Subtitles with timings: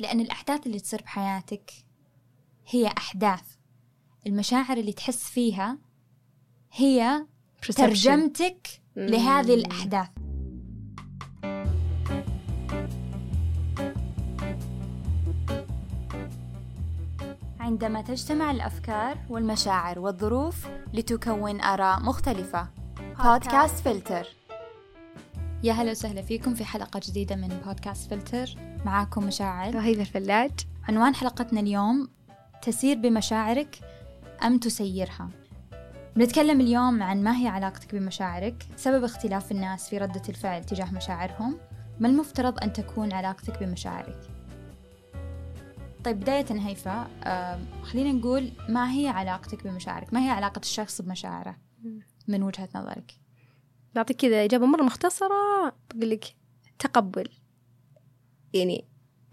[0.00, 1.70] لأن الأحداث اللي تصير بحياتك
[2.68, 3.42] هي أحداث
[4.26, 5.78] المشاعر اللي تحس فيها
[6.72, 7.26] هي
[7.62, 7.74] Perception.
[7.76, 8.68] ترجمتك.
[8.96, 10.08] لهذه الأحداث
[17.60, 22.68] عندما تجتمع الأفكار والمشاعر والظروف لتكون آراء مختلفة
[23.24, 24.26] بودكاست فلتر
[25.62, 28.54] يا هلا وسهلا فيكم في حلقة جديدة من بودكاست فلتر.
[28.84, 30.50] معاكم مشاعر رهيب الفلاج.
[30.88, 32.08] عنوان حلقتنا اليوم
[32.62, 33.78] تسير بمشاعرك
[34.44, 35.28] أم تسيرها؟
[36.16, 41.58] بنتكلم اليوم عن ما هي علاقتك بمشاعرك سبب اختلاف الناس في ردة الفعل تجاه مشاعرهم
[41.98, 44.20] ما المفترض أن تكون علاقتك بمشاعرك؟
[46.04, 51.56] طيب بداية هيفا آه خلينا نقول ما هي علاقتك بمشاعرك؟ ما هي علاقة الشخص بمشاعره؟
[52.28, 53.19] من وجهة نظرك.
[53.94, 56.24] بعطيك كذا إجابة مرة مختصرة بقول لك
[56.78, 57.28] تقبل.
[58.54, 58.84] يعني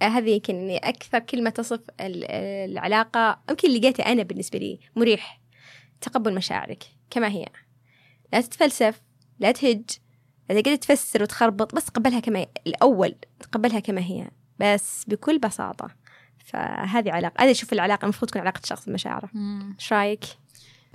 [0.02, 2.32] هذه يمكن يعني أكثر كلمة تصف ال-
[2.72, 5.42] العلاقة يمكن لقيتها أنا بالنسبة لي مريح.
[6.02, 7.46] تقبل مشاعرك كما هي.
[8.34, 9.02] لا تتفلسف
[9.40, 9.84] لا تهج
[10.50, 14.30] لا تقعد تفسر وتخربط بس تقبلها كما هي الأول تقبلها كما هي
[14.60, 15.96] بس بكل بساطة.
[16.46, 19.30] فهذه علاقة أنا أشوف العلاقة المفروض تكون علاقة شخص بمشاعره.
[19.80, 20.24] إيش رأيك؟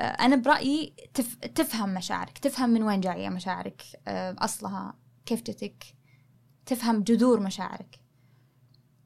[0.02, 1.34] آه، أنا برأيي تف...
[1.34, 4.94] تفهم مشاعرك تفهم من وين جاية مشاعرك آه، أصلها
[5.26, 5.84] كيف جتك
[6.66, 8.00] تفهم جذور مشاعرك.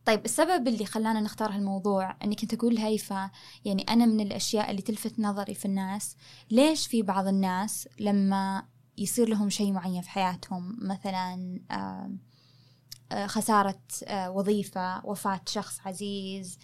[0.04, 3.30] طيب السبب اللي خلانا نختار هالموضوع اني كنت أقول هيفا
[3.64, 6.16] يعني أنا من الأشياء اللي تلفت نظري في الناس
[6.50, 8.66] ليش في بعض الناس لما
[8.98, 16.58] يصير لهم شيء معين في حياتهم مثلا آه، خسارة وظيفة وفاة شخص عزيز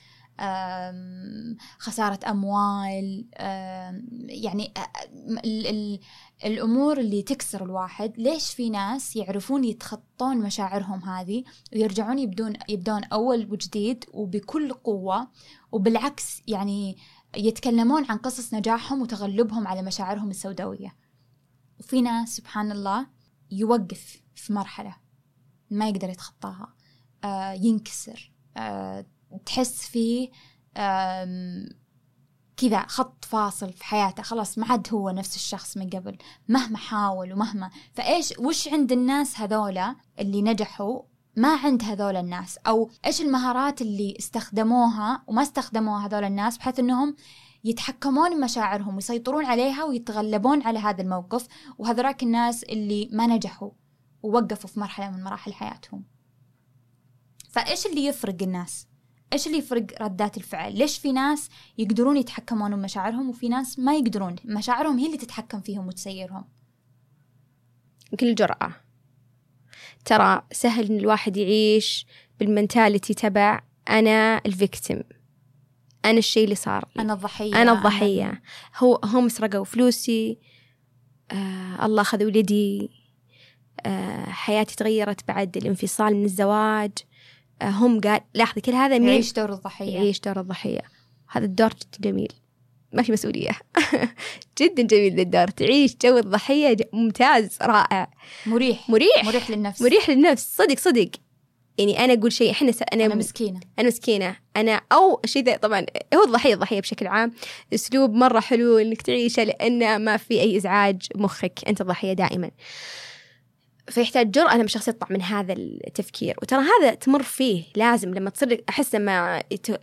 [1.78, 3.26] خسارة أموال
[4.28, 4.72] يعني
[5.28, 6.00] ال- ال-
[6.44, 8.12] الأمور اللي تكسر الواحد.
[8.18, 15.28] ليش في ناس يعرفون يتخطون مشاعرهم هذه ويرجعون يبدون يبدون أول وجديد وبكل قوة
[15.72, 16.96] وبالعكس يعني
[17.36, 20.96] يتكلمون عن قصص نجاحهم وتغلبهم على مشاعرهم السوداوية؟
[21.80, 23.06] وفي ناس سبحان الله
[23.50, 24.96] يوقف في مرحلة
[25.70, 26.74] ما يقدر يتخطاها
[27.54, 28.32] ينكسر
[29.46, 30.30] تحس فيه
[32.56, 34.22] كذا خط فاصل في حياته.
[34.22, 36.18] خلاص ما عاد هو نفس الشخص من قبل.
[36.48, 41.02] مهما حاول ومهما فإيش وش عند الناس هذولا اللي نجحوا؟
[41.36, 42.58] ما عند هذول الناس.
[42.58, 47.16] أو إيش المهارات اللي استخدموها وما استخدموها هذول الناس؟ بحيث إنهم
[47.64, 51.46] يتحكمون بمشاعرهم ويسيطرون عليها ويتغلبون على هذا الموقف.
[51.78, 53.70] وهذراك الناس اللي ما نجحوا
[54.22, 56.04] ووقفوا في مرحلة من مراحل حياتهم.
[57.50, 58.86] فإيش اللي يفرق الناس؟
[59.32, 61.48] إيش اللي يفرق ردات الفعل؟ ليش في ناس
[61.78, 66.44] يقدرون يتحكمون بمشاعرهم وفي ناس ما يقدرون؟ مشاعرهم هي اللي تتحكم فيهم وتسيرهم.
[68.12, 68.74] يمكن الجرأة
[70.04, 72.06] ترى سهل إن الواحد يعيش
[72.40, 75.02] بال mentality تبع أنا ال victim.
[76.04, 77.02] أنا الشيء اللي صار لي.
[77.02, 78.42] أنا الضحية أنا الضحية.
[78.78, 80.38] هو هم سرقوا فلوسي.
[81.30, 82.90] آه الله أخذ ولدي.
[83.80, 86.92] آه حياتي تغيرت بعد الانفصال من الزواج.
[87.70, 89.94] هم قال لاحظي كل هذا مين؟ يعيش دور الضحية.
[89.94, 90.82] يعيش دور الضحية.
[91.30, 92.32] هذا الدور جدا جميل.
[92.92, 93.50] ما في مسؤولية.
[94.60, 95.48] جدا جميل الدور.
[95.48, 98.10] تعيش جو الضحية ممتاز رائع.
[98.46, 98.90] مريح.
[98.90, 99.24] مريح.
[99.24, 99.82] مريح للنفس.
[99.82, 100.56] مريح للنفس.
[100.56, 101.10] صدق صدق.
[101.78, 102.82] يعني أنا أقول شيء إحنا س...
[102.92, 103.60] أنا, أنا مسكينة.
[103.78, 104.36] أنا مسكينة.
[104.56, 107.32] أنا أو شيء ذا طبعا هو الضحية الضحية بشكل عام.
[107.74, 111.58] أسلوب مرة حلو إنك تعيشه لأنه ما في أي إزعاج مخك.
[111.68, 112.50] أنت الضحية دائما.
[113.90, 116.36] فيحتاج جرأة لما الشخص يطلع من هذا التفكير.
[116.42, 119.40] وترى هذا تمر فيه لازم لما تصير أحس لما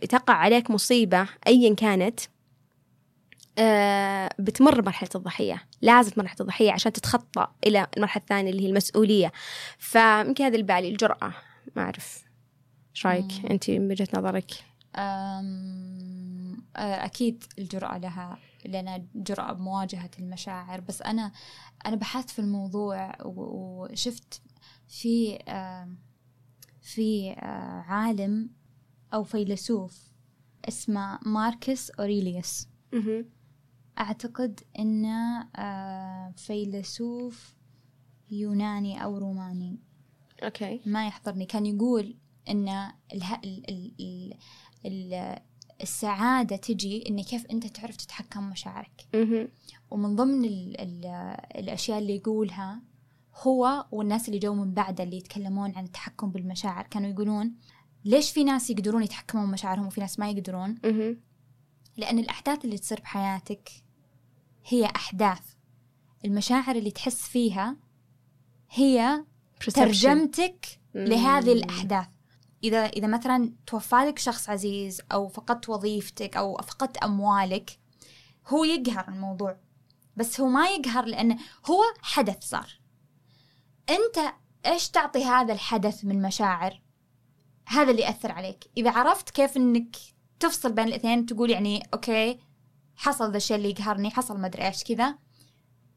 [0.08, 2.20] تقع عليك مصيبة أيا كانت
[3.58, 5.62] آه بتمر مرحلة الضحية.
[5.82, 9.32] لازم مرحلة الضحية عشان تتخطى إلى المرحلة الثانية اللي هي المسؤولية.
[9.78, 11.32] فيمكن هذا البالي الجرأة.
[11.76, 12.24] ما أعرف.
[12.96, 13.50] إيش رأيك؟ مم.
[13.50, 14.50] أنت من وجهة نظرك؟
[14.96, 15.44] آه،
[16.76, 20.80] أكيد الجرأة لها لنا جرأة بمواجهة المشاعر.
[20.80, 21.32] بس أنا
[21.86, 24.42] أنا بحثت في الموضوع وشفت
[24.88, 25.38] في
[26.80, 27.30] في
[27.86, 28.50] عالم
[29.14, 30.10] أو فيلسوف
[30.68, 32.68] اسمه ماركس أوريليوس.
[33.98, 35.48] أعتقد إنه
[36.36, 37.56] فيلسوف
[38.30, 39.78] يوناني أو روماني.
[40.42, 40.80] okay.
[40.86, 41.46] ما يحضرني.
[41.46, 42.16] كان يقول
[42.48, 42.68] إن
[43.12, 43.34] اله...
[43.44, 43.70] ال...
[44.00, 44.34] ال...
[44.86, 45.38] ال...
[45.80, 45.82] ال...
[45.82, 49.06] السعادة تجي إن كيف أنت تعرف تتحكم مشاعرك.
[49.90, 50.80] ومن ضمن ال...
[50.80, 51.04] ال...
[51.56, 52.82] الأشياء اللي يقولها
[53.34, 57.54] هو والناس اللي جو من بعده اللي يتكلمون عن التحكم بالمشاعر كانوا يقولون
[58.04, 60.78] ليش في ناس يقدرون يتحكمون بمشاعرهم وفي ناس ما يقدرون.
[61.96, 63.70] لأن الأحداث اللي تصير بحياتك
[64.66, 65.40] هي أحداث
[66.24, 67.76] المشاعر اللي تحس فيها
[68.70, 69.24] هي
[69.64, 69.72] Perception.
[69.72, 70.66] ترجمتك.
[70.94, 72.06] لهذه الأحداث
[72.64, 77.78] إذا إذا مثلا توفى لك شخص عزيز أو فقدت وظيفتك أو فقدت أموالك
[78.48, 79.56] هو يقهر الموضوع.
[80.16, 81.38] بس هو ما يقهر لأنه
[81.70, 82.80] هو حدث صار.
[83.90, 84.34] أنت
[84.66, 86.82] إيش تعطي هذا الحدث من مشاعر؟
[87.68, 88.64] هذا اللي يأثر عليك.
[88.76, 89.96] إذا عرفت كيف إنك
[90.40, 92.40] تفصل بين الاثنين تقول يعني okay
[92.96, 95.18] حصل ذا الشيء اللي يقهرني حصل ما أدري إيش كذا.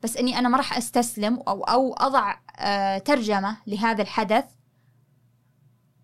[0.04, 4.46] بس إني أنا ما راح أستسلم أو أو أضع آه ترجمة لهذا الحدث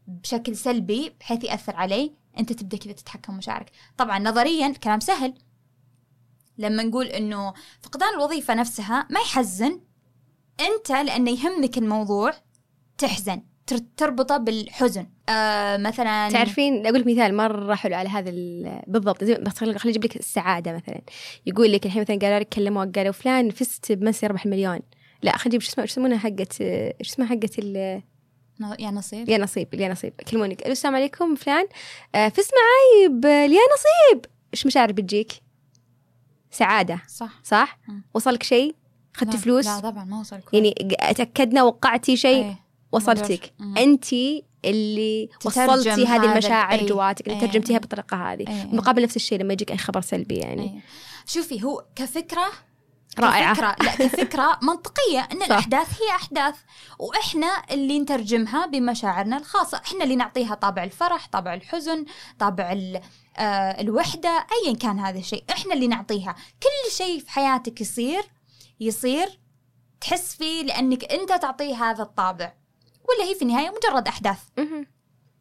[0.10, 3.72] بشكل سلبي بحيث يأثر علي أنت تبدأ كذا تتحكم مشاعرك.
[3.98, 5.34] طبعا نظريا الكلام سهل.
[6.58, 9.80] لما نقول إنه فقدان الوظيفة نفسها ما يحزن
[10.60, 12.34] أنت لأنه يهمك الموضوع
[12.98, 13.42] تحزن
[13.98, 15.08] تربطه بالحزن.
[15.30, 18.32] آه مثلا تعرفين أقول لك مثال مرة حلو على هذا
[18.88, 19.24] بالضبط.
[19.24, 21.02] بس خليني أجيب لك السعادة مثلا.
[21.46, 24.80] يقول لك الحين مثلا قالوا لك كلموا قالوا فلان فزت بمس يربح مليون.
[25.22, 27.60] لا خلينا نجيب شو اسمه شو يسمونها حقت إيش اسمها حقت
[28.80, 31.68] يا نصيب يا نصيب يا نصيب كلموني السلام عليكم فلان
[32.16, 35.32] آه فزت معاي يا نصيب إيش مشاعر بتجيك؟
[36.52, 37.80] سعادة صح صح؟
[38.14, 38.76] وصلك شيء؟
[39.16, 40.74] أخذتي فلوس؟ لا طبعا ما وصل يعني
[41.16, 42.60] تاكدنا وقعتي شيء أيه.
[42.92, 44.14] وصلتك انت
[44.66, 46.88] اللي وصلتي هذه المشاعر أيه.
[46.88, 47.48] جواتك اللي أيه.
[47.48, 48.76] ترجمتيها بالطريقة هذه أيه.
[48.76, 50.82] مقابل نفس الشيء لما يجيك أي خبر سلبي يعني أيه.
[51.26, 52.52] شوفي هو كفكرة
[53.20, 53.54] رائعة.
[53.54, 56.56] كفكرة لا كفكرة منطقية إن الأحداث هي أحداث
[57.00, 62.06] وإحنا اللي نترجمها بمشاعرنا الخاصة إحنا اللي نعطيها طابع الفرح طابع الحزن
[62.40, 62.78] طابع
[63.38, 66.36] آه الوحدة أيا كان هذا الشيء إحنا اللي نعطيها.
[66.64, 68.24] كل شيء في حياتك يصير
[68.80, 69.40] يصير
[70.02, 72.54] تحس فيه لأنك أنت تعطيه هذا الطابع
[73.10, 74.40] ولا هي في النهاية مجرد أحداث.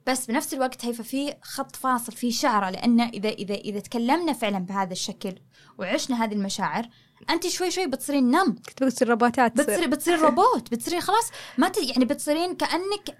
[0.06, 4.58] بس بنفس الوقت هي ففي خط فاصل في شعرة لأن إذا إذا إذا تكلمنا فعلا
[4.58, 5.34] بهذا الشكل
[5.78, 6.88] وعشنا هذه المشاعر
[7.30, 8.54] أنت شوي شوي بتصيرين نم.
[8.68, 11.90] كنت بتصير روبوتات بتصير بتصير روبوت بتصيرين خلاص ما ت...
[11.90, 13.18] يعني بتصيرين كأنك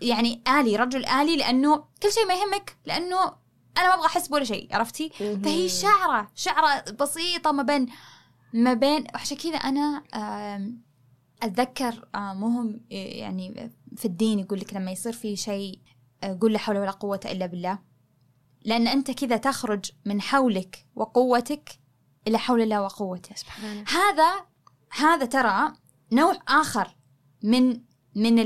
[0.00, 3.22] يعني آلي رجل آلي لأنه كل شيء ما يهمك لأنه
[3.78, 5.08] أنا ما أبغى أحس بولا شيء عرفتي؟
[5.44, 7.86] فهي شعرة شعرة بسيطة ما بين
[8.52, 10.02] ما بين عشان كذا أنا
[11.42, 15.78] أتذكر مهم يعني في الدين يقول لك لما يصير في شيء
[16.40, 17.78] قول لا حول ولا قوة إلا بالله.
[18.64, 21.70] لأن أنت كذا تخرج من حولك وقوتك
[22.28, 23.84] إلى حول الله وقوته سبحان.
[23.88, 24.46] هذا
[24.90, 25.72] هذا ترى
[26.12, 26.88] نوع آخر
[27.42, 27.80] من
[28.14, 28.36] من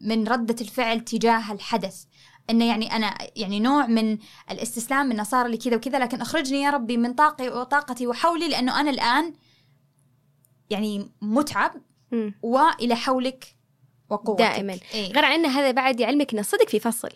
[0.00, 2.04] من ردة الفعل تجاه الحدث
[2.50, 4.18] إنه يعني أنا يعني نوع من
[4.50, 8.80] الاستسلام من صار لي كذا وكذا لكن أخرجني يا ربي من طاقي وطاقتي وحولي لأنه
[8.80, 9.34] أنا الآن
[10.70, 11.72] يعني متعب
[12.12, 12.30] م.
[12.42, 13.56] والى حولك
[14.10, 17.10] وقوتك دائما إيه؟ غير عن هذا بعد يعلمك ان الصدق في فصل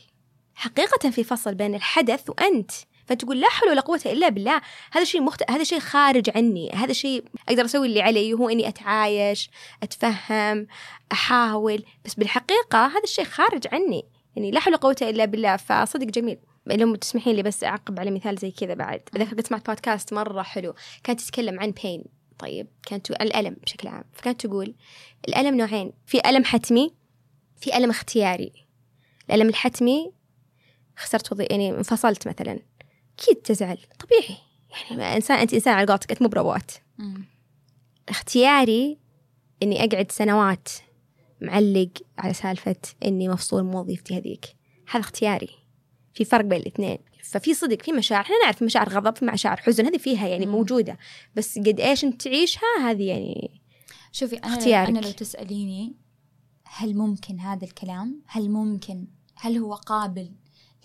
[0.55, 2.70] حقيقة في فصل بين الحدث وأنت
[3.06, 4.61] فتقول لا حول ولا قوة إلا بالله.
[4.93, 5.50] هذا شيء مخت...
[5.50, 6.70] هذا شيء خارج عني.
[6.70, 9.50] هذا شيء أقدر أسوي اللي علي هو إني أتعايش
[9.82, 10.67] أتفهم
[11.12, 11.85] أحاول.
[12.05, 14.05] بس بالحقيقة هذا الشيء خارج عني.
[14.37, 15.56] يعني لا حول ولا قوة إلا بالله.
[15.56, 16.38] فصدق جميل.
[16.67, 19.03] لو تسمحين لي بس أعقب على مثال زي كذا بعد.
[19.17, 20.75] أذكر قد سمعت بودكاست مرة حلو.
[21.05, 22.05] كانت تتكلم عن بين
[22.38, 22.69] طيب.
[22.87, 24.05] كانت الألم بشكل عام.
[24.12, 24.75] فكانت تقول
[25.29, 25.93] الألم نوعين.
[26.06, 26.94] في ألم حتمي
[27.61, 28.53] في ألم اختياري.
[29.31, 30.12] الألم الحتمي
[30.97, 32.58] خسرت وظيفة يعني انفصلت مثلا.
[33.19, 34.37] أكيد تزعل طبيعي.
[34.91, 36.71] يعني إنسان أنت إنسان على قولتك أنت مو بروبوت
[38.09, 38.99] اختياري
[39.63, 40.69] إني أقعد سنوات
[41.41, 44.47] معلق على سالفة إني مفصول من وظيفتي هذيك.
[44.91, 45.51] هذا اختياري.
[46.15, 46.99] في فرق بين الاثنين.
[47.23, 48.23] ففي صدق في مشاعر.
[48.23, 50.99] إحنا نعرف مشاعر غضب في مشاعر حزن هذه فيها يعني موجودة.
[51.37, 53.61] بس قد إيش أنت تعيشها هذه يعني
[54.13, 54.89] شوفي أنا اختيارك.
[54.89, 55.96] أنا لو تسأليني
[56.65, 60.32] هل ممكن هذا الكلام؟ هل ممكن؟ هل هو قابل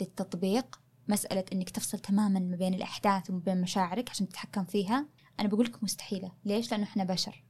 [0.01, 0.79] للتطبيق؟
[1.11, 5.05] مسألة إنك تفصل تماما ما بين الأحداث وما بين مشاعرك عشان تتحكم فيها.
[5.39, 6.31] أنا بقول لك مستحيلة.
[6.45, 7.43] ليش؟ لأنه إحنا بشر.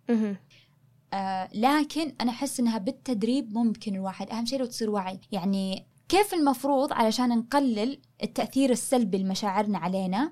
[1.13, 4.30] آه لكن أنا أحس إنها بالتدريب ممكن الواحد.
[4.30, 10.32] أهم شيء لو تصير وعي يعني كيف المفروض علشان نقلل التأثير السلبي لمشاعرنا علينا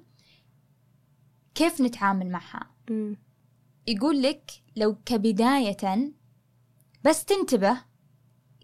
[1.56, 2.72] كيف نتعامل معها؟
[3.88, 6.14] يقول لك لو كبداية
[7.04, 7.78] بس تنتبه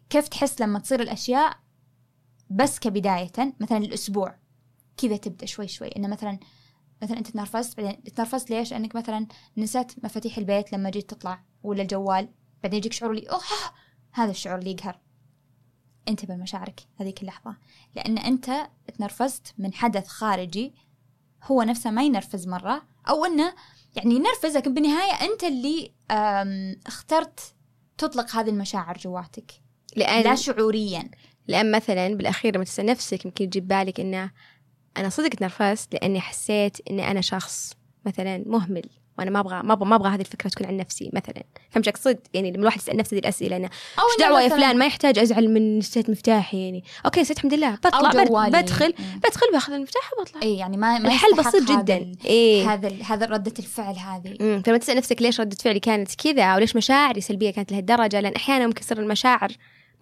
[0.09, 1.59] كيف تحس لما تصير الأشياء
[2.49, 4.35] بس كبداية مثلا الأسبوع.
[4.97, 5.87] كذا تبدأ شوي شوي.
[5.87, 6.39] إنه مثلا
[7.01, 11.81] مثلا أنت تنرفزت بعدين تنرفزت ليش؟ لأنك مثلا نسيت مفاتيح البيت لما جيت تطلع ولا
[11.81, 12.29] الجوال
[12.63, 13.41] بعدين يجيك شعور اللي أوه!
[14.11, 14.99] هذا الشعور اللي يقهر.
[16.07, 17.57] انتبه لمشاعرك هذيك اللحظة.
[17.95, 20.73] لأن أنت تنرفزت من حدث خارجي
[21.43, 23.53] هو نفسه ما ينرفز مرة أو أنه
[23.95, 25.91] يعني ينرفز لكن بالنهاية أنت اللي
[26.87, 27.53] اخترت
[27.97, 29.51] تطلق هذه المشاعر جواتك.
[29.95, 31.11] لأن لا شعوريا.
[31.47, 34.31] لأن مثلا بالأخير لما تسأل نفسك يمكن تجيب بالك إنه
[34.97, 37.73] أنا صدق تنرفزت لأني حسيت إني أنا شخص
[38.05, 38.83] مثلا مهمل
[39.19, 41.43] وأنا ما أبغى ما أبغى ما أبغى هذه الفكرة تكون عن نفسي مثلا.
[41.69, 44.85] فهمت أقصد؟ يعني لما الواحد يسأل نفسه هذه الأسئلة أنا إيش دعوة يا فلان؟ ما
[44.85, 46.83] يحتاج أزعل من نسيت مفتاحي يعني.
[47.05, 47.75] أوكي نسيت الحمد لله.
[47.75, 48.47] بطلع.
[48.49, 48.93] بدخل.
[49.23, 50.41] بدخل باخذ المفتاح وبطلع.
[50.41, 52.11] اي يعني ما ما الحل بسيط جدا.
[52.67, 54.37] هذا ال- هذا ردة الفعل هذه.
[54.41, 58.19] امم فلما تسأل نفسك ليش ردة فعلي كانت كذا أو ليش مشاعري سلبية كانت لهالدرجة
[58.19, 59.51] لأن أحيانا ممكن تصير المشاعر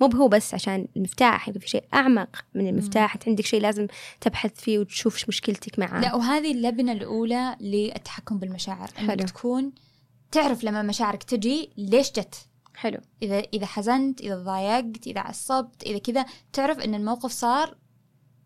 [0.02, 3.14] مو هو بس عشان المفتاح يبقى في شيء أعمق من المفتاح.
[3.14, 3.88] انت عندك شيء لازم
[4.22, 6.02] تبحث فيه وتشوف مشكلتك معاه.
[6.02, 8.90] لا وهذه اللبنة الأولى للتحكم بالمشاعر.
[9.00, 9.26] إنك حلو.
[9.26, 9.72] تكون
[10.32, 12.36] تعرف لما مشاعرك تجي ليش جت.
[12.76, 13.00] حلو.
[13.24, 17.78] إذا إذا حزنت إذا ضايقت إذا عصبت إذا كذا تعرف إن الموقف صار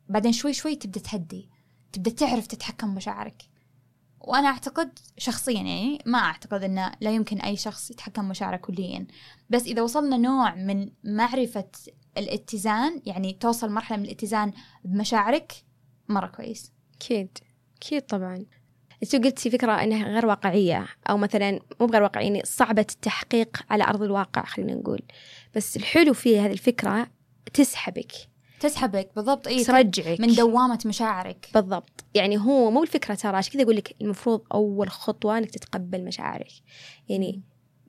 [0.09, 1.49] بعدين شوي شوي تبدأ تهدي
[1.91, 3.43] تبدأ تعرف تتحكم بمشاعرك.
[4.21, 9.07] وأنا أعتقد شخصيا يعني ما أعتقد أنه لا يمكن أي شخص يتحكم بمشاعره كليا.
[9.49, 11.69] بس إذا وصلنا نوع من معرفة
[12.17, 14.53] الاتزان يعني توصل مرحلة من الاتزان
[14.85, 15.53] بمشاعرك
[16.09, 16.71] مرة كويس.
[16.95, 17.37] أكيد.
[17.77, 18.45] أكيد طبعا.
[19.03, 23.83] أنت قلتي فكرة إنها غير واقعية أو مثلا مو بغير واقعية يعني صعبة التحقيق على
[23.83, 25.01] أرض الواقع خلينا نقول.
[25.55, 27.07] بس الحلو في هذه الفكرة
[27.53, 28.11] تسحبك.
[28.59, 30.19] تسحبك بالضبط اي ترجعك.
[30.19, 31.49] من دوامة مشاعرك.
[31.53, 32.05] بالضبط.
[32.13, 36.51] يعني هو مو الفكرة ترى عشان كذا أقول لك؟ المفروض أول خطوة إنك تتقبل مشاعرك.
[37.09, 37.41] يعني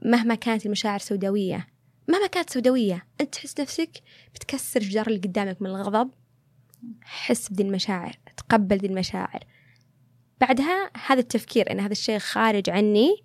[0.03, 1.69] مهما كانت المشاعر سوداوية
[2.09, 4.03] مهما كانت سوداوية أنت تحس نفسك
[4.35, 6.11] بتكسر الجدار اللي قدامك من الغضب.
[7.03, 9.45] حس بذي المشاعر تقبل ذي المشاعر.
[10.41, 13.25] بعدها هذا التفكير إن هذا الشيء خارج عني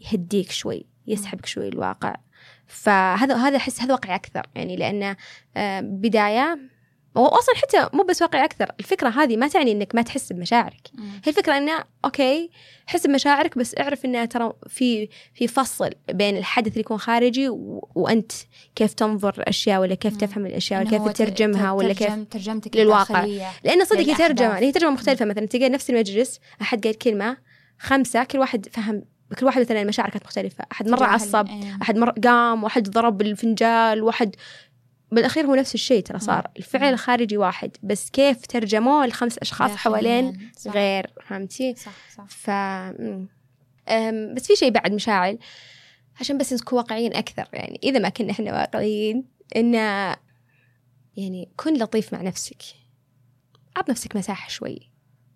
[0.00, 2.16] يهديك شوي يسحبك شوي الواقع.
[2.72, 5.16] فهذا هذا أحس هذا واقعي أكثر يعني لأنه
[5.56, 6.58] آه، بداية
[7.14, 11.28] واصلا حتى مو بس واقعي أكثر الفكرة هذه ما تعني إنك ما تحس بمشاعرك هي
[11.28, 12.50] الفكرة إنه أوكي
[12.86, 17.88] حس بمشاعرك بس اعرف انه ترى في في فصل بين الحدث اللي يكون خارجي و...
[17.94, 18.32] وأنت
[18.74, 20.18] كيف تنظر الأشياء ولا كيف مم.
[20.18, 23.24] تفهم الأشياء ولا كيف تترجمها ت- ولا كيف ترجم- ترجمتك للواقع.
[23.64, 24.14] لأنه صدق هي.
[24.14, 27.36] ترجمة هي ترجمة مختلفة مثلا تلقى نفس المجلس أحد قال كلمة
[27.78, 29.02] خمسة كل واحد فهم
[29.34, 30.24] كل واحد مثلا المشاعر كانت
[30.90, 31.78] مرة تجاه ال- عصب إيه.
[31.82, 34.36] أحد مرة قام واحد ضرب الفنجال واحد
[35.12, 36.52] بالأخير هو نفس الشيء ترى صار مم.
[36.56, 39.38] الفعل الخارجي واحد بس كيف ترجموه لخمس
[39.70, 39.76] داخلياً.
[39.76, 40.72] حوالين صح.
[40.72, 42.50] غير فهمتي صح صح ف.
[42.50, 45.38] أم، بس في شيء بعد مشاعل
[46.20, 49.24] عشان بس نكون واقعيين أكثر يعني إذا ما كنا إحنا واقعيين
[49.56, 50.16] انه
[51.16, 52.62] يعني كن لطيف مع نفسك
[53.76, 54.90] عط نفسك مساحة شوي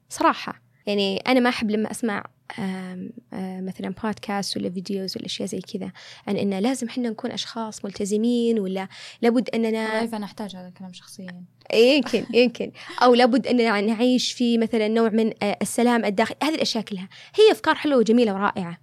[0.08, 2.25] صراحة يعني أنا ما أحب لما أسمع
[2.59, 5.93] آم، آم، مثلا بودكاست ولا فيديوز ولا أشياء زي كذا
[6.26, 8.88] عن انه لازم إحنا نكون أشخاص ملتزمين ولا
[9.23, 11.45] لابد إننا فانا أحتاج هذا الكلام شخصيا.
[11.75, 12.73] يمكن يمكن.
[13.02, 16.37] أو لابد ان نعيش في مثلا نوع من آه، السلام الداخلي.
[16.43, 17.09] هذه الأشياء كلها.
[17.35, 18.78] هي أفكار حلوة وجميلة ورائعة.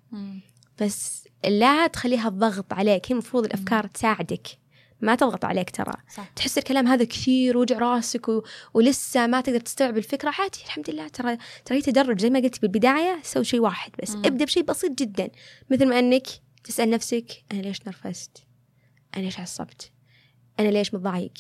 [0.82, 3.06] بس لا تخليها ضغط عليك.
[3.08, 4.48] هي المفروض الأفكار تساعدك.
[5.04, 5.94] ما تضغط عليك ترى.
[6.16, 6.30] صح.
[6.36, 8.44] تحس الكلام هذا كثير وجع راسك و...
[8.74, 10.34] ولسه ما تقدر تستوعب الفكرة.
[10.40, 11.08] عادي الحمد لله.
[11.08, 12.22] ترى ترى تدرج.
[12.22, 14.16] زي ما قلت بالبداية سوي شيء واحد بس.
[14.16, 14.26] مم.
[14.26, 15.30] ابدأ بشيء بسيط جدا.
[15.70, 16.28] مثل ما أنك
[16.64, 18.38] تسأل نفسك أنا ليش نرفزت؟
[19.18, 19.92] أنا ليش عصبت؟
[20.60, 21.34] أنا ليش متضايق؟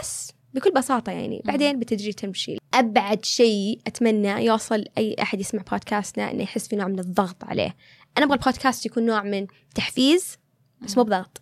[0.00, 1.42] بس بكل بساطة يعني.
[1.44, 2.56] بعدين بالتدريج تمشي.
[2.74, 7.76] أبعد شيء أتمنى يوصل أي أحد يسمع بودكاستنا إنه يحس في نوع من الضغط عليه.
[8.18, 10.38] أنا أبغى البودكاست يكون نوع من تحفيز
[10.80, 11.40] بس مو بضغط.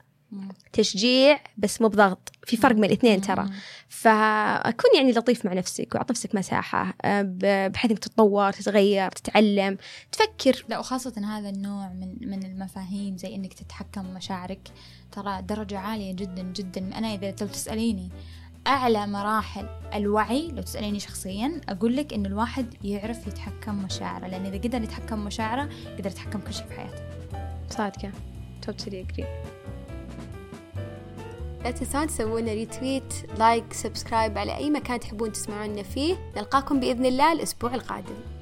[0.73, 2.33] تشجيع بس مو بضغط.
[2.47, 3.47] في فرق بين الاثنين ترى.
[3.89, 7.23] فكن يعني لطيف مع نفسك وأعط نفسك مساحة آه،
[7.69, 9.77] بحيث إنك تتطور تتغير تتعلم
[10.13, 10.65] تفكر.
[10.69, 14.69] لا وخاصة هذا النوع من من المفاهيم زي إنك تتحكم مشاعرك.
[15.13, 16.99] ترى درجة عالية جدا جدا.
[16.99, 18.11] أنا إذا لو تسأليني
[18.67, 24.27] أعلى مراحل الوعي لو تسأليني شخصيا أقول لك إن الواحد يعرف يتحكم مشاعره.
[24.27, 25.69] لأن إذا قدر يتحكم مشاعره
[25.99, 27.03] قدر يتحكم كل شيء في حياته.
[27.71, 28.13] صادقة.
[28.63, 29.25] totally agree
[31.67, 36.33] لا تنسون تسوون retweet like subscribe على أي مكان تحبون تسمعونا فيه.
[36.37, 38.36] نلقاكم بإذن الله الأسبوع القادم.